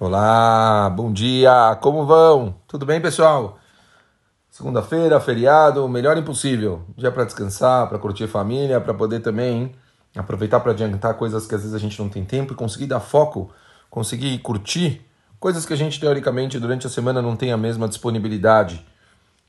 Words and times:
Olá, 0.00 0.88
bom 0.90 1.12
dia, 1.12 1.76
como 1.80 2.06
vão? 2.06 2.54
Tudo 2.68 2.86
bem, 2.86 3.00
pessoal? 3.00 3.58
Segunda-feira, 4.48 5.18
feriado, 5.18 5.88
melhor 5.88 6.16
impossível. 6.16 6.82
Dia 6.96 7.10
para 7.10 7.24
descansar, 7.24 7.88
para 7.88 7.98
curtir 7.98 8.28
família, 8.28 8.80
para 8.80 8.94
poder 8.94 9.18
também 9.18 9.74
aproveitar 10.14 10.60
para 10.60 10.70
adiantar 10.70 11.14
coisas 11.14 11.48
que 11.48 11.54
às 11.56 11.62
vezes 11.62 11.74
a 11.74 11.80
gente 11.80 11.98
não 11.98 12.08
tem 12.08 12.24
tempo 12.24 12.52
e 12.52 12.56
conseguir 12.56 12.86
dar 12.86 13.00
foco, 13.00 13.50
conseguir 13.90 14.38
curtir 14.38 15.04
coisas 15.40 15.66
que 15.66 15.72
a 15.72 15.76
gente 15.76 15.98
teoricamente 15.98 16.60
durante 16.60 16.86
a 16.86 16.90
semana 16.90 17.20
não 17.20 17.34
tem 17.34 17.50
a 17.50 17.56
mesma 17.56 17.88
disponibilidade. 17.88 18.86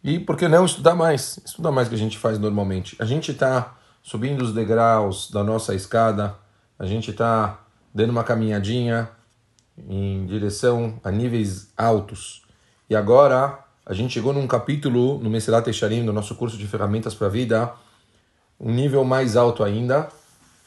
E 0.03 0.17
por 0.17 0.35
que 0.35 0.47
não 0.47 0.65
estudar 0.65 0.95
mais? 0.95 1.39
Estudar 1.45 1.71
mais 1.71 1.87
que 1.87 1.93
a 1.93 1.99
gente 1.99 2.17
faz 2.17 2.39
normalmente. 2.39 2.95
A 2.97 3.05
gente 3.05 3.33
está 3.33 3.75
subindo 4.01 4.41
os 4.41 4.51
degraus 4.51 5.29
da 5.29 5.43
nossa 5.43 5.75
escada, 5.75 6.33
a 6.79 6.87
gente 6.87 7.11
está 7.11 7.59
dando 7.93 8.09
uma 8.09 8.23
caminhadinha 8.23 9.09
em 9.87 10.25
direção 10.25 10.99
a 11.03 11.11
níveis 11.11 11.71
altos. 11.77 12.43
E 12.89 12.95
agora 12.95 13.59
a 13.85 13.93
gente 13.93 14.13
chegou 14.13 14.33
num 14.33 14.47
capítulo 14.47 15.19
no 15.19 15.29
Meselat 15.29 15.67
Echarim, 15.67 16.05
do 16.05 16.13
nosso 16.13 16.35
curso 16.35 16.57
de 16.57 16.67
ferramentas 16.67 17.13
para 17.13 17.27
a 17.27 17.29
vida, 17.29 17.73
um 18.59 18.71
nível 18.71 19.03
mais 19.03 19.35
alto 19.35 19.63
ainda, 19.63 20.09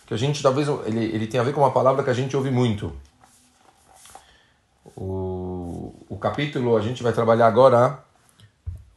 que 0.07 0.15
a 0.15 0.17
gente 0.17 0.43
talvez 0.43 0.69
ele, 0.87 1.05
ele 1.05 1.27
tem 1.27 1.39
a 1.39 1.43
ver 1.43 1.53
com 1.53 1.61
uma 1.61 1.73
palavra 1.73 2.03
que 2.03 2.11
a 2.11 2.15
gente 2.15 2.37
ouve 2.37 2.51
muito. 2.51 2.93
O, 4.97 5.95
o 6.09 6.17
capítulo 6.17 6.77
a 6.77 6.81
gente 6.81 7.03
vai 7.03 7.13
trabalhar 7.13 7.47
agora 7.47 8.03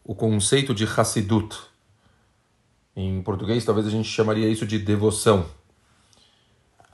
o 0.03 0.15
conceito 0.15 0.73
de 0.73 0.85
Hassidut. 0.85 1.55
Em 2.95 3.21
português 3.21 3.65
talvez 3.65 3.87
a 3.87 3.91
gente 3.91 4.09
chamaria 4.09 4.47
isso 4.47 4.65
de 4.65 4.79
devoção 4.79 5.45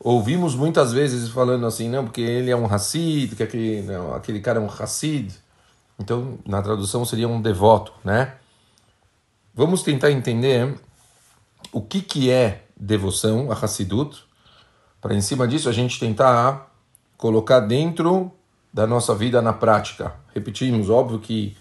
ouvimos 0.03 0.55
muitas 0.55 0.91
vezes 0.91 1.29
falando 1.29 1.65
assim, 1.65 1.89
não, 1.89 2.05
porque 2.05 2.21
ele 2.21 2.49
é 2.49 2.55
um 2.55 2.65
Hassid, 2.65 3.35
que 3.35 3.43
aquele, 3.43 3.81
não, 3.83 4.13
aquele 4.13 4.39
cara 4.39 4.59
é 4.59 4.61
um 4.61 4.67
Hassid. 4.69 5.31
Então, 5.99 6.39
na 6.45 6.61
tradução 6.61 7.05
seria 7.05 7.27
um 7.27 7.41
devoto, 7.41 7.93
né? 8.03 8.35
Vamos 9.53 9.83
tentar 9.83 10.11
entender 10.11 10.75
o 11.71 11.81
que, 11.81 12.01
que 12.01 12.31
é 12.31 12.65
devoção, 12.75 13.51
a 13.51 13.55
Hassidut, 13.55 14.23
para 14.99 15.13
em 15.13 15.21
cima 15.21 15.47
disso 15.47 15.69
a 15.69 15.71
gente 15.71 15.99
tentar 15.99 16.71
colocar 17.17 17.59
dentro 17.59 18.31
da 18.73 18.87
nossa 18.87 19.13
vida 19.13 19.41
na 19.41 19.53
prática. 19.53 20.13
Repetimos, 20.33 20.89
óbvio 20.89 21.19
que 21.19 21.55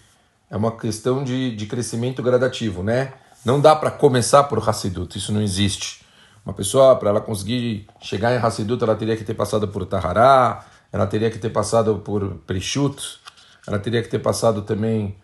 é 0.49 0.57
uma 0.57 0.71
questão 0.71 1.23
de, 1.23 1.55
de 1.55 1.65
crescimento 1.67 2.23
gradativo, 2.23 2.81
né? 2.81 3.13
Não 3.45 3.59
dá 3.59 3.75
para 3.75 3.91
começar 3.91 4.43
por 4.45 4.67
Hassidut, 4.67 5.17
isso 5.17 5.31
não 5.31 5.41
existe. 5.41 6.00
Uma 6.45 6.53
pessoa, 6.53 6.95
para 6.95 7.09
ela 7.09 7.21
conseguir 7.21 7.87
chegar 8.01 8.33
em 8.33 8.37
Hassidut, 8.37 8.83
ela 8.83 8.95
teria 8.95 9.15
que 9.15 9.23
ter 9.23 9.33
passado 9.33 9.67
por 9.67 9.85
Tahará, 9.85 10.65
ela 10.91 11.05
teria 11.05 11.29
que 11.29 11.37
ter 11.37 11.49
passado 11.49 11.99
por 11.99 12.35
Prishut, 12.47 13.19
ela 13.67 13.77
teria 13.77 14.01
que 14.01 14.09
ter 14.09 14.19
passado 14.19 14.63
também 14.63 15.15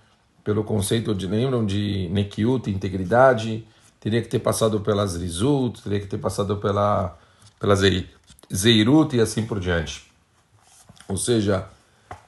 pelo 0.44 0.64
conceito 0.64 1.14
de, 1.14 1.28
lembram, 1.28 1.66
de 1.66 2.08
Nekiut, 2.10 2.70
integridade, 2.70 3.68
teria 4.00 4.22
que 4.22 4.28
ter 4.28 4.40
passado 4.40 4.80
pelas 4.80 5.18
Rizut, 5.18 5.82
teria 5.82 6.00
que 6.00 6.08
ter 6.08 6.20
passado 6.20 6.58
pela, 6.58 7.18
pela 7.60 7.76
Zeirut 8.54 9.16
e 9.16 9.20
assim 9.20 9.46
por 9.46 9.60
diante. 9.60 10.06
Ou 11.08 11.18
seja, 11.18 11.68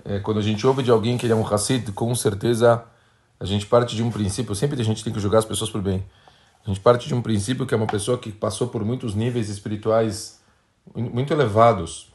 é, 0.03 0.19
quando 0.19 0.39
a 0.39 0.41
gente 0.41 0.65
ouve 0.65 0.81
de 0.81 0.91
alguém 0.91 1.17
que 1.17 1.25
ele 1.25 1.33
é 1.33 1.35
um 1.35 1.45
Hassid, 1.45 1.91
com 1.91 2.13
certeza 2.15 2.83
a 3.39 3.45
gente 3.45 3.65
parte 3.65 3.95
de 3.95 4.03
um 4.03 4.11
princípio, 4.11 4.53
sempre 4.55 4.81
a 4.81 4.83
gente 4.83 5.03
tem 5.03 5.13
que 5.13 5.19
julgar 5.19 5.39
as 5.39 5.45
pessoas 5.45 5.69
por 5.69 5.81
bem. 5.81 6.03
A 6.69 6.71
gente 6.71 6.83
parte 6.83 7.07
de 7.07 7.15
um 7.15 7.21
princípio 7.21 7.65
que 7.65 7.73
é 7.73 7.77
uma 7.77 7.87
pessoa 7.87 8.19
que 8.19 8.31
passou 8.31 8.67
por 8.67 8.85
muitos 8.85 9.15
níveis 9.15 9.49
espirituais 9.49 10.39
muito 10.93 11.33
elevados. 11.33 12.13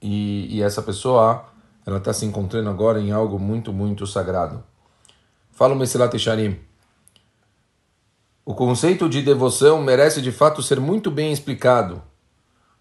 E, 0.00 0.46
e 0.56 0.62
essa 0.62 0.80
pessoa, 0.80 1.44
ela 1.84 1.98
está 1.98 2.12
se 2.12 2.24
encontrando 2.24 2.70
agora 2.70 3.00
em 3.00 3.10
algo 3.10 3.36
muito, 3.36 3.72
muito 3.72 4.06
sagrado. 4.06 4.62
Fala 5.50 5.74
o 5.74 5.76
Mesilat 5.76 6.16
Sharim. 6.16 6.60
O 8.44 8.54
conceito 8.54 9.08
de 9.08 9.20
devoção 9.20 9.82
merece 9.82 10.22
de 10.22 10.30
fato 10.30 10.62
ser 10.62 10.78
muito 10.78 11.10
bem 11.10 11.32
explicado, 11.32 12.00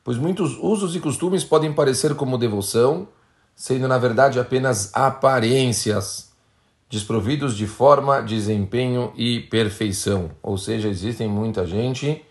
pois 0.03 0.19
muitos 0.19 0.55
usos 0.59 0.95
e 0.95 0.99
costumes 0.99 1.43
podem 1.43 1.73
parecer 1.73 2.13
como 2.13 2.37
devoção, 2.37 3.07
sendo 3.55 3.87
na 3.87 3.97
verdade 3.97 4.39
apenas 4.39 4.93
aparências 4.93 6.32
desprovidos 6.89 7.55
de 7.55 7.67
forma, 7.67 8.21
desempenho 8.21 9.11
e 9.15 9.39
perfeição. 9.41 10.31
Ou 10.41 10.57
seja, 10.57 10.87
existem 10.87 11.27
muita 11.27 11.65
gente 11.65 12.23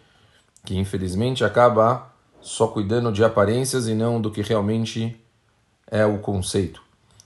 que 0.65 0.79
infelizmente 0.79 1.45
acaba 1.45 2.13
só 2.41 2.67
cuidando 2.67 3.13
de 3.13 3.25
aparências 3.25 3.89
e 3.89 3.95
não 3.95 4.21
do 4.21 4.31
que 4.31 4.43
realmente 4.43 5.17
é 5.91 6.05
o 6.05 6.19
conceito. 6.19 6.83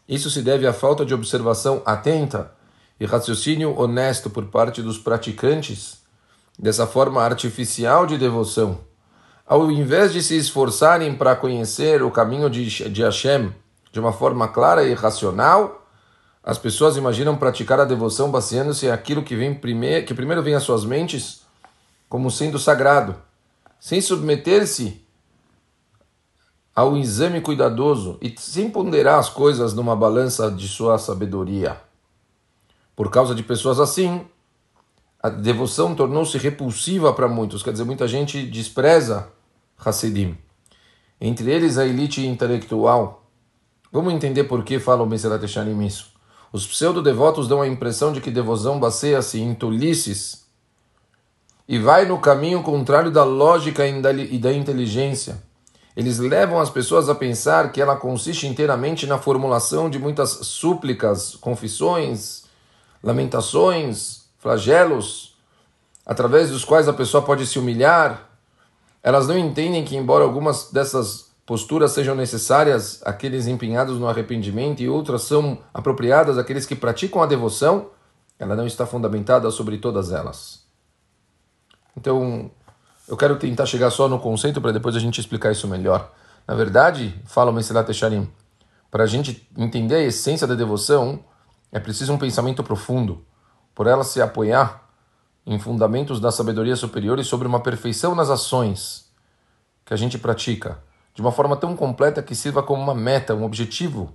Isso 0.09 0.31
se 0.31 0.43
deve 0.43 0.67
à 0.67 0.73
falta 0.73 1.05
de 1.05 1.15
observação 1.15 1.83
atenta 1.85 2.53
e 2.99 3.05
raciocínio 3.05 3.79
honesto 3.79 4.31
por 4.31 4.47
parte 4.47 4.81
dos 4.81 4.99
praticantes 4.99 6.03
dessa 6.59 6.87
forma 6.87 7.23
artificial 7.23 8.07
de 8.07 8.17
devoção. 8.17 8.79
Ao 9.47 9.71
invés 9.71 10.13
de 10.13 10.23
se 10.23 10.37
esforçarem 10.37 11.15
para 11.15 11.37
conhecer 11.37 12.03
o 12.03 12.11
caminho 12.11 12.49
de, 12.49 12.89
de 12.89 13.03
Hashem 13.03 13.53
de 13.93 14.01
uma 14.01 14.13
forma 14.13 14.49
clara 14.49 14.85
e 14.85 14.95
racional, 14.95 15.86
as 16.47 16.57
pessoas 16.57 16.97
imaginam 16.97 17.37
praticar 17.37 17.81
a 17.81 17.84
devoção 17.84 18.31
baseando-se 18.31 18.89
aquilo 18.89 19.25
que 19.25 19.34
vem 19.34 19.53
primeiro, 19.53 20.07
que 20.07 20.15
primeiro 20.15 20.41
vem 20.45 20.55
às 20.55 20.62
suas 20.62 20.84
mentes 20.84 21.41
como 22.09 22.31
sendo 22.31 22.57
sagrado, 22.57 23.17
sem 23.81 24.01
submeter-se 24.01 25.05
ao 26.73 26.97
exame 26.97 27.41
cuidadoso 27.41 28.17
e 28.23 28.33
sem 28.39 28.71
ponderar 28.71 29.19
as 29.19 29.29
coisas 29.29 29.75
numa 29.75 29.97
balança 29.97 30.49
de 30.49 30.69
sua 30.69 30.99
sabedoria. 30.99 31.81
Por 32.95 33.11
causa 33.11 33.34
de 33.34 33.43
pessoas 33.43 33.81
assim, 33.81 34.25
a 35.21 35.28
devoção 35.28 35.97
tornou-se 35.97 36.39
repulsiva 36.39 37.13
para 37.13 37.27
muitos, 37.27 37.61
quer 37.61 37.73
dizer, 37.73 37.83
muita 37.83 38.07
gente 38.07 38.47
despreza 38.47 39.28
Hassidim. 39.84 40.39
Entre 41.21 41.51
eles 41.51 41.77
a 41.77 41.84
elite 41.84 42.25
intelectual. 42.25 43.25
Vamos 43.91 44.15
entender 44.15 44.45
por 44.45 44.63
que 44.63 44.78
fala 44.78 45.03
o 45.03 45.15
Echanim 45.45 45.84
isso. 45.84 46.16
Os 46.56 46.67
pseudo-devotos 46.67 47.47
dão 47.47 47.61
a 47.61 47.69
impressão 47.69 48.15
de 48.15 48.19
que 48.22 48.31
devoção 48.31 48.81
baseia-se 48.81 49.39
em 49.39 49.55
tolices 49.55 50.47
e 51.69 51.78
vai 51.78 52.06
no 52.06 52.19
caminho 52.19 52.62
contrário 52.62 53.11
da 53.11 53.25
lógica 53.25 53.87
e 53.87 54.39
da 54.39 54.50
inteligência. 54.55 55.37
Eles 55.95 56.19
levam 56.19 56.59
as 56.59 56.71
pessoas 56.71 57.11
a 57.11 57.15
pensar 57.15 57.72
que 57.72 57.83
ela 57.83 57.95
consiste 57.95 58.47
inteiramente 58.47 59.06
na 59.06 59.19
formulação 59.19 59.91
de 59.91 59.99
muitas 59.99 60.31
súplicas, 60.31 61.37
confissões, 61.37 62.45
lamentações, 63.05 64.22
flagelos, 64.39 65.37
através 66.06 66.49
dos 66.49 66.65
quais 66.65 66.89
a 66.89 66.95
pessoa 66.95 67.22
pode 67.22 67.47
se 67.47 67.59
humilhar. 67.59 68.31
Elas 69.03 69.28
não 69.28 69.37
entendem 69.37 69.84
que, 69.84 69.95
embora 69.95 70.25
algumas 70.25 70.71
dessas 70.72 71.26
posturas 71.47 71.93
sejam 71.93 72.17
necessárias 72.17 73.01
aqueles 73.05 73.47
empenhados 73.47 74.01
no 74.01 74.09
arrependimento 74.09 74.83
e 74.83 74.89
outras 74.89 75.23
são 75.23 75.61
apropriadas 75.73 76.37
aqueles 76.37 76.67
que 76.67 76.75
praticam 76.75 77.23
a 77.23 77.27
devoção, 77.27 77.91
ela 78.37 78.57
não 78.57 78.67
está 78.67 78.84
fundamentada 78.84 79.49
sobre 79.53 79.79
todas 79.79 80.11
elas. 80.11 80.67
Então, 81.97 82.51
eu 83.09 83.17
quero 83.17 83.37
tentar 83.37 83.65
chegar 83.65 83.91
só 83.91 84.09
no 84.09 84.19
conceito 84.19 84.61
para 84.61 84.73
depois 84.73 84.97
a 84.97 84.99
gente 84.99 85.21
explicar 85.21 85.53
isso 85.53 85.69
melhor. 85.69 86.12
Na 86.47 86.55
verdade, 86.55 87.19
fala 87.25 87.53
o 87.53 87.55
Mesilat 87.55 87.89
Echarim, 87.89 88.28
para 88.91 89.05
a 89.05 89.07
gente 89.07 89.49
entender 89.57 89.95
a 89.95 90.03
essência 90.03 90.47
da 90.47 90.55
devoção, 90.55 91.25
é 91.71 91.78
preciso 91.78 92.13
um 92.13 92.19
pensamento 92.19 92.63
profundo, 92.63 93.25
por 93.75 93.87
ela 93.87 94.03
se 94.03 94.21
apoiar 94.21 94.83
em 95.47 95.59
fundamentos 95.59 96.19
da 96.19 96.33
sabedoria 96.33 96.75
superior 96.75 97.21
e 97.21 97.25
sobre 97.25 97.47
uma 97.47 97.61
perfeição 97.61 98.15
nas 98.17 98.31
ações 98.31 99.13
que 99.84 99.95
a 99.95 99.97
gente 99.97 100.19
pratica 100.19 100.84
de 101.16 101.22
uma 101.22 101.32
forma 101.32 101.56
tão 101.56 101.75
completa 101.75 102.22
que 102.22 102.34
sirva 102.34 102.62
como 102.62 102.82
uma 102.82 102.94
meta, 102.94 103.34
um 103.34 103.43
objetivo 103.43 104.12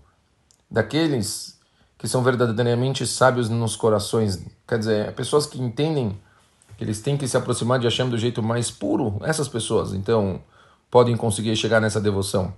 daqueles 0.69 1.59
que 1.97 2.07
são 2.07 2.21
verdadeiramente 2.21 3.07
sábios 3.07 3.49
nos 3.49 3.75
corações. 3.75 4.39
Quer 4.67 4.77
dizer, 4.77 5.11
pessoas 5.13 5.47
que 5.47 5.59
entendem 5.59 6.15
que 6.77 6.83
eles 6.83 7.01
têm 7.01 7.17
que 7.17 7.27
se 7.27 7.35
aproximar 7.35 7.79
de 7.79 7.85
Hashem 7.85 8.07
do 8.07 8.19
jeito 8.19 8.43
mais 8.43 8.69
puro, 8.69 9.17
essas 9.23 9.47
pessoas, 9.47 9.93
então, 9.93 10.39
podem 10.91 11.17
conseguir 11.17 11.55
chegar 11.55 11.81
nessa 11.81 11.99
devoção. 11.99 12.53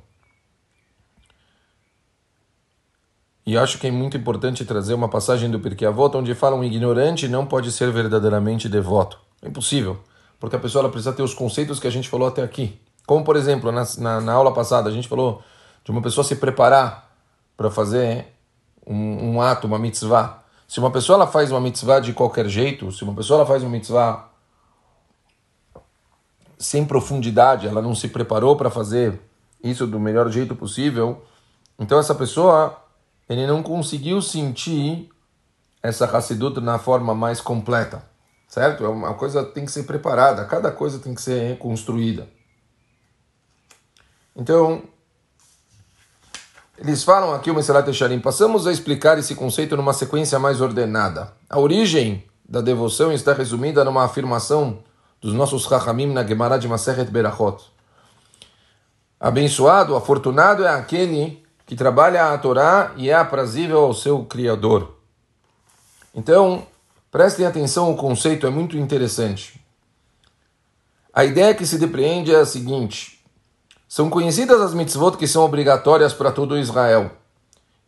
E 3.46 3.57
acho 3.57 3.78
que 3.80 3.88
é 3.88 3.92
muito 3.92 4.18
importante 4.18 4.66
trazer 4.66 4.94
uma 4.94 5.07
passagem 5.07 5.50
do 5.50 5.60
Pirkei 5.60 5.88
Avot, 5.88 6.18
onde 6.18 6.36
fala 6.36 6.57
um 6.57 6.63
ignorante 6.66 7.30
não 7.30 7.46
pode 7.46 7.72
ser 7.72 7.92
verdadeiramente 7.92 8.68
devoto. 8.68 9.18
É 9.42 9.48
impossível, 9.48 10.01
porque 10.38 10.57
a 10.57 10.60
pessoa 10.60 10.89
precisa 10.89 11.13
ter 11.13 11.24
os 11.24 11.34
conceitos 11.34 11.80
que 11.80 11.88
a 11.88 11.92
gente 11.92 12.10
falou 12.10 12.28
até 12.28 12.44
aqui. 12.44 12.78
Como, 13.06 13.24
por 13.24 13.36
exemplo, 13.36 13.72
na, 13.72 13.84
na, 13.98 14.22
na 14.22 14.34
aula 14.34 14.54
passada, 14.54 14.90
a 14.90 14.92
gente 14.92 15.08
falou 15.08 15.42
de 15.84 15.92
uma 15.92 16.02
pessoa 16.02 16.24
se 16.24 16.36
preparar 16.36 17.12
para 17.58 17.70
fazer 17.70 18.28
um, 18.86 19.36
um, 19.36 19.42
ato, 19.42 19.68
uma 19.68 19.78
mitzvah. 19.78 20.44
Se 20.68 20.80
uma 20.80 20.92
pessoa 20.92 21.18
ela 21.18 21.28
faz 21.28 21.52
uma 21.52 21.60
mitzvah 21.60 22.00
de 22.00 22.14
qualquer 22.14 22.48
jeito, 22.48 22.92
se 22.92 23.04
uma 23.04 23.14
pessoa 23.14 23.40
ela 23.40 23.46
faz 23.46 23.62
uma 23.62 23.72
mitzvah 23.72 24.30
sem 26.58 26.86
profundidade, 26.86 27.68
ela 27.68 27.82
não 27.82 27.94
se 27.94 28.08
preparou 28.08 28.56
para 28.56 28.70
fazer 28.70 29.20
isso 29.62 29.86
do 29.86 30.00
melhor 30.00 30.30
jeito 30.30 30.56
possível, 30.56 31.24
Então 31.80 31.98
essa 31.98 32.14
pessoa, 32.14 32.78
ele 33.28 33.48
não 33.48 33.64
conseguiu 33.64 34.22
sentir 34.22 35.10
essa 35.82 36.06
Hassidut 36.06 36.60
na 36.62 36.78
forma 36.78 37.14
mais 37.16 37.42
completa, 37.42 38.06
certo? 38.48 38.86
É 38.86 38.88
uma 38.88 39.14
coisa 39.16 39.44
que 39.44 39.54
tem 39.54 39.66
que 39.66 39.72
ser 39.72 39.84
preparada, 39.84 40.46
cada 40.46 40.72
coisa 40.72 41.00
tem 41.00 41.14
que 41.14 41.22
ser 41.22 41.58
construída. 41.58 42.28
Então, 44.36 44.84
eles 46.78 47.04
falam 47.04 47.34
aqui 47.34 47.52
o 47.52 47.56
Meselat 47.56 47.88
Echarim, 47.88 48.20
passamos 48.20 48.66
a 48.66 48.72
explicar 48.72 49.18
esse 49.18 49.36
conceito 49.36 49.78
numa 49.78 49.94
sequência 49.94 50.40
mais 50.40 50.60
ordenada. 50.60 51.34
A 51.50 51.60
origem 51.60 52.24
da 52.48 52.62
devoção 52.62 53.14
está 53.14 53.32
resumida 53.32 53.84
numa 53.84 54.04
afirmação 54.04 54.80
dos 55.22 55.34
nossos 55.34 55.64
Chachamim 55.64 56.12
na 56.12 56.26
Gemara 56.26 56.58
de 56.58 56.68
Maseret 56.68 57.10
Berachot. 57.10 57.64
Abençoado, 59.20 59.96
afortunado 59.96 60.66
é 60.66 60.70
aquele 60.70 61.42
que 61.66 61.76
trabalha 61.76 62.34
a 62.34 62.38
Torá 62.38 62.92
e 62.98 63.10
é 63.10 63.14
aprazível 63.14 63.80
ao 63.80 63.94
seu 63.94 64.26
Criador. 64.26 64.98
Então, 66.14 66.68
prestem 67.10 67.46
atenção, 67.46 67.92
o 67.92 67.96
conceito 67.96 68.46
é 68.46 68.50
muito 68.50 68.78
interessante. 68.78 69.64
A 71.14 71.24
ideia 71.24 71.54
que 71.54 71.66
se 71.66 71.78
depreende 71.78 72.34
é 72.34 72.40
a 72.40 72.46
seguinte: 72.46 73.12
são 73.94 74.10
conhecidas 74.10 74.60
as 74.60 74.74
mitzvot 74.74 75.18
que 75.18 75.28
são 75.28 75.44
obrigatórias 75.44 76.16
para 76.16 76.31
todo 76.31 76.57
Israel. 76.57 77.12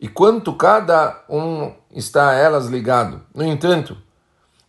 E 0.00 0.06
quanto 0.06 0.52
cada 0.52 1.24
um 1.28 1.72
está 1.90 2.30
a 2.30 2.34
elas 2.34 2.66
ligado. 2.66 3.22
No 3.34 3.42
entanto, 3.42 3.96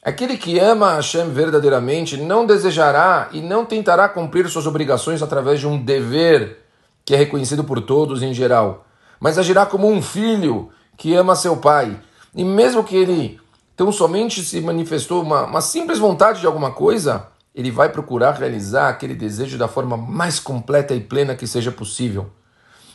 aquele 0.02 0.36
que 0.36 0.58
ama 0.58 0.96
Hashem 0.96 1.30
verdadeiramente 1.30 2.18
não 2.18 2.44
desejará 2.44 3.30
e 3.32 3.40
não 3.40 3.66
tentará 3.66 4.10
cumprir 4.10 4.50
suas 4.50 4.66
obrigações 4.66 5.22
através 5.22 5.60
de 5.60 5.68
um 5.68 5.78
dever 5.78 6.66
que 7.06 7.14
é 7.14 7.18
reconhecido 7.18 7.64
por 7.64 7.82
todos 7.82 8.24
em 8.24 8.34
geral, 8.34 8.88
mas 9.20 9.38
agirá 9.38 9.64
como 9.64 9.88
um 9.88 10.02
filho 10.02 10.72
que 10.98 11.14
ama 11.14 11.36
seu 11.36 11.58
pai. 11.58 12.00
E 12.34 12.44
mesmo 12.44 12.84
que 12.84 12.96
ele 12.96 13.40
tão 13.76 13.92
somente 13.92 14.44
se 14.44 14.60
manifestou 14.60 15.22
uma, 15.22 15.44
uma 15.44 15.62
simples 15.62 16.00
vontade 16.00 16.40
de 16.40 16.48
alguma 16.48 16.72
coisa, 16.72 17.28
ele 17.58 17.72
vai 17.72 17.90
procurar 17.90 18.34
realizar 18.34 18.88
aquele 18.88 19.16
desejo 19.16 19.58
da 19.58 19.68
forma 19.68 19.98
mais 19.98 20.40
completa 20.40 20.94
e 20.94 21.02
plena 21.02 21.36
que 21.36 21.48
seja 21.48 21.72
possível. 21.72 22.30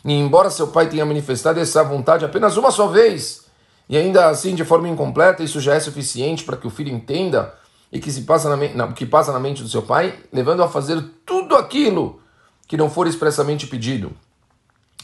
E 0.05 0.13
embora 0.13 0.49
seu 0.49 0.67
pai 0.67 0.87
tenha 0.87 1.05
manifestado 1.05 1.59
essa 1.59 1.83
vontade 1.83 2.23
apenas 2.23 2.55
uma 2.55 2.71
só 2.71 2.87
vez, 2.87 3.43
e 3.89 3.97
ainda 3.97 4.29
assim 4.29 4.55
de 4.55 4.63
forma 4.63 4.87
incompleta, 4.87 5.43
isso 5.43 5.59
já 5.59 5.73
é 5.73 5.81
suficiente 5.81 6.45
para 6.45 6.55
que 6.55 6.65
o 6.65 6.69
filho 6.69 6.89
entenda 6.89 7.53
e 7.91 7.99
que 7.99 8.09
se 8.09 8.21
passa 8.21 8.55
na, 8.55 8.93
que 8.93 9.05
passa 9.05 9.33
na 9.33 9.39
mente 9.39 9.61
do 9.61 9.67
seu 9.67 9.81
pai, 9.81 10.17
levando 10.31 10.63
a 10.63 10.69
fazer 10.69 11.03
tudo 11.25 11.57
aquilo 11.57 12.21
que 12.65 12.77
não 12.77 12.89
for 12.89 13.05
expressamente 13.05 13.67
pedido. 13.67 14.13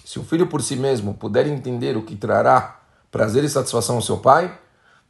Se 0.05 0.19
o 0.19 0.23
filho 0.23 0.47
por 0.47 0.61
si 0.61 0.77
mesmo 0.77 1.13
puder 1.13 1.45
entender 1.45 1.97
o 1.97 2.03
que 2.03 2.15
trará 2.15 2.79
prazer 3.11 3.43
e 3.43 3.49
satisfação 3.49 3.97
ao 3.97 4.01
seu 4.01 4.19
pai, 4.19 4.57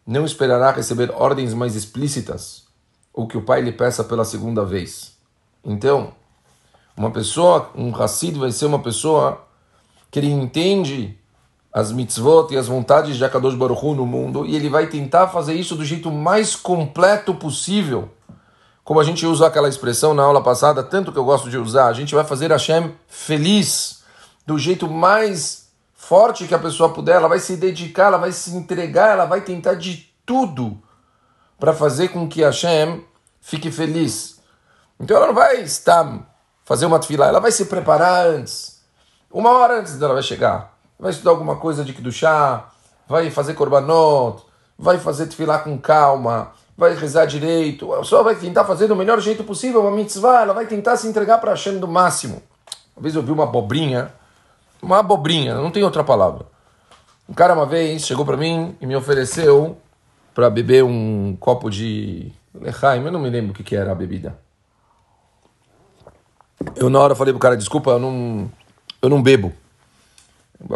não 0.08 0.26
esperará 0.26 0.72
receber 0.72 1.12
ordens 1.12 1.54
mais 1.54 1.76
explícitas 1.76 2.68
o 3.22 3.28
que 3.28 3.38
o 3.38 3.42
pai 3.42 3.62
lhe 3.62 3.72
peça 3.74 4.04
pela 4.04 4.24
segunda 4.24 4.64
vez. 4.64 5.18
Então, 5.64 6.14
uma 6.96 7.12
pessoa, 7.12 7.70
um 7.76 7.94
Hassid 7.94 8.38
vai 8.40 8.52
ser 8.52 8.66
uma 8.66 8.80
pessoa 8.80 9.46
que 10.10 10.20
ele 10.20 10.32
entende 10.32 11.18
as 11.72 11.92
mitzvot 11.92 12.54
e 12.54 12.58
as 12.58 12.68
vontades 12.68 13.18
de 13.18 13.26
Akadosh 13.26 13.56
Baruch 13.56 13.86
Hu 13.86 13.94
no 13.94 14.06
mundo 14.06 14.46
e 14.46 14.56
ele 14.56 14.70
vai 14.70 14.88
tentar 14.88 15.28
fazer 15.28 15.54
isso 15.54 15.76
do 15.76 15.84
jeito 15.84 16.10
mais 16.10 16.56
completo 16.56 17.36
possível. 17.36 18.10
Como 18.86 19.02
a 19.02 19.04
gente 19.04 19.26
usou 19.26 19.46
aquela 19.46 19.68
expressão 19.68 20.14
na 20.14 20.24
aula 20.24 20.42
passada, 20.42 20.82
tanto 20.82 21.12
que 21.12 21.20
eu 21.20 21.26
gosto 21.26 21.50
de 21.50 21.58
usar, 21.58 21.88
a 21.88 21.94
gente 21.94 22.16
vai 22.16 22.24
fazer 22.24 22.52
Hashem 22.52 22.96
feliz 23.08 24.02
do 24.48 24.58
jeito 24.58 24.90
mais 24.90 25.70
forte 25.94 26.48
que 26.48 26.56
a 26.56 26.60
pessoa 26.60 26.94
puder, 26.94 27.18
ela 27.18 27.28
vai 27.28 27.40
se 27.40 27.58
dedicar, 27.58 28.08
ela 28.08 28.18
vai 28.18 28.32
se 28.32 28.56
entregar, 28.56 29.12
ela 29.12 29.26
vai 29.26 29.42
tentar 29.42 29.76
de 29.76 30.10
tudo 30.26 30.82
para 31.60 31.74
fazer 31.74 32.08
com 32.08 32.28
que 32.28 32.42
Hashem 32.42 33.04
fique 33.50 33.72
feliz. 33.72 34.40
Então 35.00 35.18
ela 35.18 35.28
não 35.28 35.34
vai 35.34 35.62
estar 35.62 36.30
fazer 36.64 36.86
uma 36.86 37.00
tefilá, 37.00 37.28
ela 37.28 37.40
vai 37.40 37.52
se 37.52 37.66
preparar 37.66 38.28
antes. 38.28 38.80
Uma 39.32 39.52
hora 39.52 39.80
antes 39.80 39.98
dela 39.98 40.14
vai 40.14 40.22
chegar. 40.22 40.78
Vai 41.00 41.12
estudar 41.12 41.32
alguma 41.32 41.56
coisa 41.56 41.84
de 41.84 42.12
chá, 42.12 42.70
vai 43.08 43.32
fazer 43.32 43.56
korbanot, 43.56 44.44
vai 44.78 45.00
fazer 45.00 45.26
tefilá 45.26 45.58
com 45.60 45.78
calma, 45.80 46.52
vai 46.78 46.94
rezar 46.94 47.26
direito. 47.26 47.90
Só 48.04 48.22
vai 48.22 48.36
tentar 48.36 48.66
fazer 48.66 48.88
do 48.88 48.96
melhor 48.96 49.20
jeito 49.20 49.44
possível 49.44 49.82
uma 49.82 49.92
mitzvah, 49.92 50.42
ela 50.42 50.54
vai 50.54 50.68
tentar 50.68 50.96
se 50.98 51.08
entregar 51.08 51.40
para 51.40 51.52
Hashem 51.52 51.80
do 51.80 51.88
máximo. 51.88 52.44
Uma 52.96 53.02
vez 53.02 53.16
eu 53.16 53.24
vi 53.24 53.32
uma 53.32 53.46
abobrinha, 53.46 54.14
uma 54.82 55.00
abobrinha, 55.00 55.56
não 55.56 55.72
tem 55.72 55.84
outra 55.84 56.04
palavra. 56.04 56.46
Um 57.28 57.34
cara 57.34 57.54
uma 57.54 57.66
vez 57.66 58.06
chegou 58.06 58.26
para 58.26 58.38
mim 58.38 58.76
e 58.80 58.86
me 58.86 58.96
ofereceu 58.96 59.78
para 60.36 60.50
beber 60.50 60.84
um 60.84 61.36
copo 61.40 61.70
de 61.70 62.32
lechaim, 62.54 63.04
eu 63.04 63.12
não 63.12 63.20
me 63.20 63.30
lembro 63.30 63.52
o 63.52 63.54
que, 63.54 63.64
que 63.64 63.76
era 63.76 63.92
a 63.92 63.96
bebida. 63.96 64.38
Eu 66.76 66.90
na 66.90 67.00
hora 67.00 67.16
falei 67.16 67.34
pro 67.34 67.40
cara, 67.40 67.56
desculpa, 67.56 67.92
eu 67.92 68.00
não, 68.00 68.52
eu 69.02 69.10
não 69.10 69.22
bebo. 69.22 69.54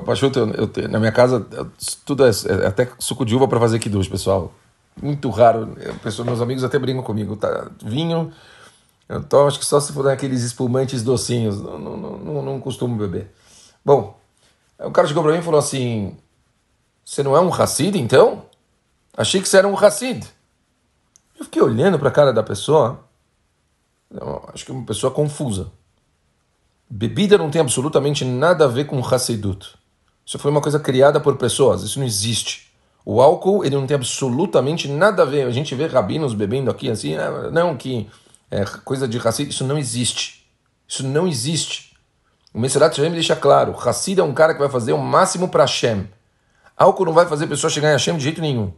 Pachuta, 0.06 0.40
eu, 0.40 0.70
eu, 0.76 0.90
na 0.90 0.98
minha 0.98 1.12
casa, 1.12 1.46
eu, 1.52 1.70
tudo 2.06 2.26
é, 2.26 2.30
é, 2.30 2.68
até 2.68 2.90
suco 3.00 3.26
de 3.26 3.36
uva 3.36 3.48
para 3.48 3.60
fazer 3.60 3.80
kiddush, 3.80 4.08
pessoal. 4.08 4.54
Muito 5.02 5.30
raro. 5.30 5.76
Eu, 5.78 5.94
pessoal, 5.96 6.26
meus 6.26 6.40
amigos 6.40 6.64
até 6.64 6.80
brincam 6.80 7.04
comigo. 7.04 7.36
Tá? 7.36 7.70
Vinho, 7.84 8.32
eu 9.10 9.48
acho 9.48 9.60
que 9.60 9.66
só 9.66 9.82
se 9.82 9.92
for 9.92 10.08
aqueles 10.08 10.42
espumantes 10.44 11.04
docinhos. 11.04 11.62
Não, 11.62 11.78
não, 11.78 11.98
não, 11.98 12.42
não 12.42 12.60
costumo 12.62 12.96
beber. 12.96 13.30
Bom, 13.84 14.18
o 14.80 14.92
cara 14.92 15.08
chegou 15.08 15.22
para 15.22 15.34
mim 15.34 15.40
e 15.40 15.44
falou 15.44 15.60
assim: 15.60 16.16
Você 17.04 17.22
não 17.22 17.36
é 17.36 17.42
um 17.42 17.54
Hassid 17.54 17.98
então? 17.98 18.46
Achei 19.18 19.42
que 19.42 19.50
você 19.50 19.58
era 19.58 19.68
um 19.68 19.78
Hassid. 19.78 20.26
Eu 21.44 21.46
fiquei 21.46 21.62
olhando 21.62 22.00
para 22.00 22.08
a 22.08 22.12
cara 22.12 22.32
da 22.32 22.42
pessoa. 22.42 23.04
acho 24.54 24.64
que 24.64 24.72
é 24.72 24.74
uma 24.74 24.86
pessoa 24.86 25.12
confusa. 25.12 25.70
Bebida 26.90 27.38
não 27.38 27.50
tem 27.50 27.60
absolutamente 27.60 28.24
nada 28.24 28.64
a 28.64 28.68
ver 28.70 28.86
com 28.86 29.06
Hassidut. 29.06 29.76
Isso 30.26 30.40
foi 30.40 30.50
uma 30.50 30.62
coisa 30.62 30.80
criada 30.80 31.20
por 31.20 31.36
pessoas, 31.36 31.84
isso 31.84 32.00
não 32.00 32.06
existe. 32.06 32.72
O 33.06 33.22
álcool, 33.22 33.66
ele 33.66 33.76
não 33.76 33.86
tem 33.86 33.96
absolutamente 33.96 34.88
nada 34.88 35.24
a 35.24 35.26
ver. 35.26 35.46
A 35.46 35.52
gente 35.52 35.76
vê 35.76 35.86
rabinos 35.86 36.34
bebendo 36.34 36.72
aqui 36.72 36.90
assim, 36.90 37.16
ah, 37.16 37.50
não, 37.52 37.76
que 37.76 38.10
é 38.50 38.64
coisa 38.86 39.06
de 39.06 39.18
Hassid, 39.18 39.50
isso 39.50 39.66
não 39.66 39.78
existe. 39.78 40.48
Isso 40.88 41.06
não 41.06 41.28
existe. 41.28 41.98
O 42.54 42.60
Meserat 42.60 42.96
Hashem 42.96 43.12
deixa 43.12 43.36
claro, 43.36 43.76
Hassid 43.78 44.18
é 44.18 44.24
um 44.24 44.34
cara 44.34 44.54
que 44.54 44.62
vai 44.62 44.70
fazer 44.70 44.94
o 44.94 44.98
máximo 44.98 45.50
para 45.50 45.64
Hashem. 45.64 46.08
Álcool 46.78 47.06
não 47.06 47.14
vai 47.14 47.26
fazer 47.26 47.46
a 47.46 47.50
pessoa 47.50 47.70
chegar 47.70 47.90
em 47.90 47.94
Hashem 47.94 48.16
de 48.16 48.24
jeito 48.24 48.40
nenhum. 48.40 48.72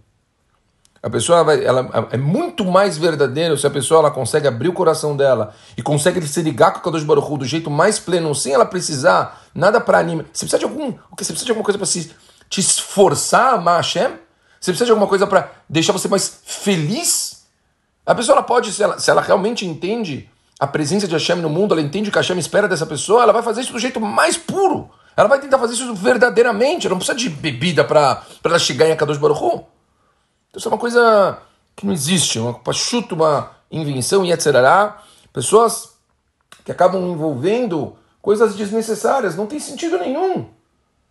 A 1.06 1.10
pessoa 1.12 1.44
vai, 1.44 1.64
ela 1.64 1.88
é 2.10 2.18
muito 2.18 2.66
mais 2.66 2.98
verdadeiro 2.98 3.56
se 3.56 3.68
a 3.68 3.70
pessoa 3.70 4.00
ela 4.00 4.10
consegue 4.10 4.48
abrir 4.48 4.70
o 4.70 4.74
coração 4.74 5.16
dela 5.16 5.54
e 5.78 5.84
consegue 5.84 6.20
se 6.28 6.42
ligar 6.42 6.74
com 6.74 6.80
o 6.80 6.82
Kadosh 6.82 7.04
Baruch 7.04 7.32
Hu 7.32 7.38
do 7.38 7.46
jeito 7.46 7.70
mais 7.70 8.00
pleno, 8.00 8.34
sem 8.34 8.56
ela 8.56 8.66
precisar 8.66 9.44
nada 9.54 9.80
para 9.80 10.00
animar. 10.00 10.26
Você 10.34 10.48
precisa 10.48 10.58
de 10.58 10.66
algum, 10.66 10.94
você 11.16 11.32
precisa 11.32 11.46
de 11.46 11.52
alguma 11.52 11.64
coisa 11.64 11.78
para 11.78 11.86
se 11.86 12.12
te 12.50 12.60
esforçar 12.60 13.54
a 13.54 13.58
amar 13.58 13.76
Hashem? 13.76 14.14
Você 14.60 14.72
precisa 14.72 14.86
de 14.86 14.92
alguma 14.94 15.08
coisa 15.08 15.28
para 15.28 15.52
deixar 15.70 15.94
você 15.94 16.08
mais 16.08 16.40
feliz? 16.44 17.46
A 18.04 18.16
pessoa 18.16 18.38
ela 18.38 18.44
pode, 18.44 18.72
se 18.72 18.82
ela, 18.82 18.98
se 18.98 19.12
ela 19.12 19.22
realmente 19.22 19.64
entende 19.64 20.28
a 20.60 20.66
presença 20.66 21.08
de 21.08 21.14
Hashem 21.14 21.36
no 21.36 21.52
mundo, 21.52 21.76
ela 21.76 21.84
entende 21.84 22.10
o 22.10 22.12
que 22.12 22.18
Hashem 22.18 22.40
espera 22.40 22.68
dessa 22.68 22.88
pessoa, 22.88 23.22
ela 23.22 23.32
vai 23.32 23.44
fazer 23.44 23.62
isso 23.62 23.74
do 23.74 23.78
jeito 23.78 24.02
mais 24.02 24.38
puro. 24.38 24.90
Ela 25.16 25.30
vai 25.30 25.40
tentar 25.40 25.60
fazer 25.60 25.76
isso 25.76 25.94
verdadeiramente. 25.94 26.88
Ela 26.88 26.96
não 26.96 26.98
precisa 26.98 27.16
de 27.16 27.30
bebida 27.30 27.84
para 27.84 28.24
ela 28.44 28.58
chegar 28.58 28.90
em 28.90 28.96
Kadosh 28.96 29.20
Baruch 29.20 29.40
Hu. 29.40 29.75
Então 30.56 30.60
isso 30.60 30.70
é 30.70 30.72
uma 30.72 30.78
coisa 30.78 31.38
que 31.76 31.86
não 31.86 31.92
existe, 31.92 32.40
uma 32.40 32.72
chuta, 32.72 33.14
uma 33.14 33.52
invenção 33.70 34.24
e 34.24 34.32
etc. 34.32 34.54
Pessoas 35.34 35.96
que 36.64 36.72
acabam 36.72 37.12
envolvendo 37.12 37.98
coisas 38.22 38.56
desnecessárias, 38.56 39.36
não 39.36 39.48
tem 39.48 39.60
sentido 39.60 39.98
nenhum. 39.98 40.48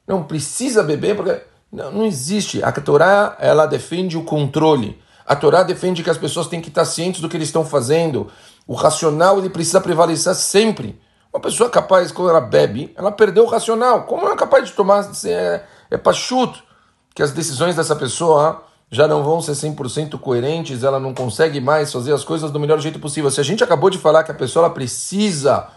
Não 0.07 0.25
precisa 0.25 0.83
beber 0.83 1.15
porque 1.15 1.43
não, 1.71 1.93
não 1.93 2.07
existe. 2.07 2.63
A 2.63 2.73
Torá 2.73 3.37
ela 3.39 3.67
defende 3.67 4.17
o 4.17 4.25
controle. 4.25 4.99
A 5.27 5.37
Torá 5.37 5.63
defende 5.63 6.03
que 6.03 6.09
as 6.09 6.17
pessoas 6.17 6.47
têm 6.47 6.63
que 6.63 6.71
estar 6.71 6.87
cientes 6.87 7.21
do 7.21 7.29
que 7.29 7.37
eles 7.37 7.49
estão 7.49 7.67
fazendo. 7.67 8.31
O 8.67 8.73
racional 8.73 9.39
ele 9.39 9.51
precisa 9.51 9.79
prevalecer 9.79 10.35
sempre. 10.35 10.99
Uma 11.31 11.41
pessoa 11.41 11.69
capaz, 11.69 12.11
quando 12.11 12.31
ela 12.31 12.41
bebe, 12.41 12.95
ela 12.97 13.13
perdeu 13.13 13.45
o 13.45 13.49
racional. 13.49 14.05
Como 14.05 14.23
ela 14.23 14.33
é 14.33 14.39
capaz 14.39 14.67
de 14.67 14.73
tomar? 14.73 15.07
É, 15.27 15.63
é 15.91 15.99
pachuto 15.99 16.63
que 17.15 17.23
as 17.23 17.31
decisões 17.31 17.77
dessa 17.77 17.95
pessoa 17.95 18.65
já 18.91 19.09
não 19.09 19.23
vão 19.23 19.41
ser 19.41 19.53
100% 19.53 20.19
coerentes, 20.19 20.85
ela 20.85 21.01
não 21.01 21.13
consegue 21.13 21.61
mais 21.61 21.93
fazer 21.93 22.13
as 22.13 22.25
coisas 22.25 22.51
do 22.51 22.61
melhor 22.61 22.79
jeito 22.81 22.99
possível. 22.99 23.31
Se 23.31 23.41
a 23.41 23.45
gente 23.45 23.65
acabou 23.65 23.91
de 23.91 23.99
falar 23.99 24.25
que 24.25 24.31
a 24.31 24.35
pessoa 24.35 24.71
precisa 24.71 25.69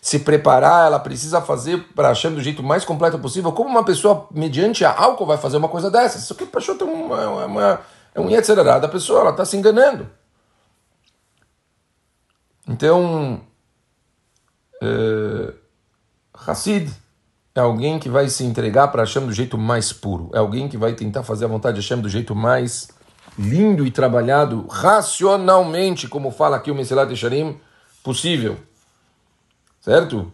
se 0.00 0.20
preparar, 0.20 0.86
ela 0.86 1.00
precisa 1.00 1.40
fazer 1.40 1.78
para 1.94 2.10
achar 2.10 2.30
do 2.30 2.40
jeito 2.40 2.62
mais 2.62 2.84
completo 2.84 3.18
possível, 3.18 3.52
como 3.52 3.70
uma 3.70 3.84
pessoa, 3.84 4.28
mediante 4.30 4.84
a 4.84 4.96
álcool, 4.96 5.26
vai 5.26 5.36
fazer 5.36 5.56
uma 5.56 5.68
coisa 5.68 5.90
dessa? 5.90 6.18
Isso 6.18 6.32
aqui, 6.32 6.44
a 6.44 6.46
pessoa 6.46 6.78
tem 6.78 6.86
uma, 6.86 7.46
uma, 7.46 7.80
é 8.14 8.20
um 8.20 8.32
acelerado 8.36 8.82
da 8.82 8.88
pessoa, 8.88 9.20
ela 9.20 9.30
está 9.30 9.44
se 9.44 9.56
enganando. 9.56 10.08
Então, 12.68 13.40
é, 14.82 15.54
Hassid, 16.46 16.92
é 17.58 17.62
alguém 17.62 17.98
que 17.98 18.08
vai 18.08 18.28
se 18.28 18.44
entregar 18.44 18.88
para 18.88 19.02
Hashem 19.02 19.26
do 19.26 19.32
jeito 19.32 19.56
mais 19.56 19.92
puro. 19.92 20.30
É 20.34 20.38
alguém 20.38 20.68
que 20.68 20.76
vai 20.76 20.92
tentar 20.94 21.22
fazer 21.22 21.46
a 21.46 21.48
vontade 21.48 21.80
de 21.80 21.82
Hashem 21.82 22.02
do 22.02 22.08
jeito 22.08 22.34
mais 22.34 22.88
lindo 23.38 23.86
e 23.86 23.90
trabalhado, 23.90 24.66
racionalmente, 24.68 26.08
como 26.08 26.30
fala 26.30 26.56
aqui 26.56 26.70
o 26.70 26.74
Mesilat 26.74 27.10
Yesharim, 27.10 27.58
possível. 28.02 28.56
Certo? 29.80 30.32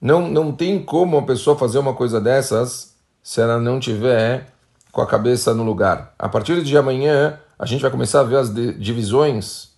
Não, 0.00 0.28
não 0.28 0.52
tem 0.52 0.82
como 0.82 1.16
uma 1.16 1.26
pessoa 1.26 1.56
fazer 1.56 1.78
uma 1.78 1.94
coisa 1.94 2.20
dessas 2.20 2.94
se 3.22 3.40
ela 3.40 3.58
não 3.58 3.78
tiver 3.78 4.52
com 4.90 5.00
a 5.00 5.06
cabeça 5.06 5.54
no 5.54 5.62
lugar. 5.62 6.14
A 6.18 6.28
partir 6.28 6.62
de 6.62 6.76
amanhã, 6.76 7.38
a 7.58 7.66
gente 7.66 7.80
vai 7.80 7.90
começar 7.90 8.20
a 8.20 8.24
ver 8.24 8.36
as 8.36 8.52
divisões 8.52 9.70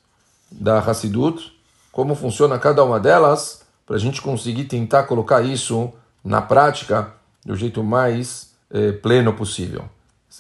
da 0.51 0.79
Hassidut, 0.79 1.53
como 1.93 2.15
funciona 2.15 2.59
cada 2.59 2.83
uma 2.83 2.99
delas, 2.99 3.64
para 3.87 3.97
a 3.97 3.99
gente 3.99 4.21
conseguir 4.23 4.65
tentar 4.65 5.05
colocar 5.05 5.43
isso 5.43 5.93
na 6.25 6.41
prática 6.41 7.13
do 7.45 7.55
jeito 7.57 7.83
mais 7.83 8.53
eh, 8.71 8.93
pleno 8.93 9.33
possível. 9.33 9.85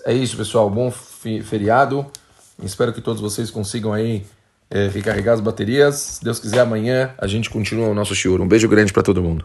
É 0.05 0.13
isso, 0.13 0.37
pessoal. 0.37 0.69
Bom 0.69 0.91
feriado. 0.91 2.07
Espero 2.63 2.93
que 2.93 3.01
todos 3.01 3.21
vocês 3.21 3.51
consigam 3.51 3.93
aí 3.93 4.25
eh, 4.71 4.89
recarregar 4.89 5.35
as 5.35 5.41
baterias. 5.41 5.95
Se 5.95 6.25
Deus 6.25 6.39
quiser, 6.39 6.61
amanhã 6.61 7.15
a 7.19 7.27
gente 7.27 7.51
continua 7.51 7.89
o 7.89 7.95
nosso 7.95 8.15
shiur. 8.15 8.41
Um 8.41 8.49
beijo 8.49 8.69
grande 8.69 8.93
para 8.93 9.03
todo 9.03 9.23
mundo. 9.23 9.43